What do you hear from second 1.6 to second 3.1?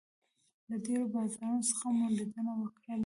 څخه مو لیدنه وکړله.